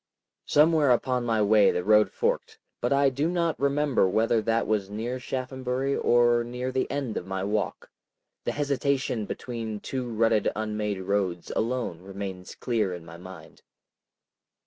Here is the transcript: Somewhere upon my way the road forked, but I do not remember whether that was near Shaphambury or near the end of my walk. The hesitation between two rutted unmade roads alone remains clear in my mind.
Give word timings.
Somewhere 0.47 0.89
upon 0.89 1.25
my 1.25 1.43
way 1.43 1.69
the 1.69 1.83
road 1.83 2.09
forked, 2.11 2.57
but 2.81 2.91
I 2.91 3.09
do 3.11 3.29
not 3.29 3.59
remember 3.59 4.09
whether 4.09 4.41
that 4.41 4.65
was 4.65 4.89
near 4.89 5.19
Shaphambury 5.19 5.95
or 5.95 6.43
near 6.43 6.71
the 6.71 6.89
end 6.89 7.17
of 7.17 7.27
my 7.27 7.43
walk. 7.43 7.91
The 8.45 8.51
hesitation 8.53 9.27
between 9.27 9.79
two 9.79 10.09
rutted 10.11 10.51
unmade 10.55 11.01
roads 11.01 11.51
alone 11.55 12.01
remains 12.01 12.55
clear 12.55 12.95
in 12.95 13.05
my 13.05 13.17
mind. 13.17 13.61